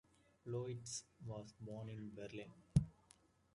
Ploetz 0.43 1.03
was 1.27 1.53
born 1.63 1.87
in 1.87 2.09
Berlin. 2.15 2.51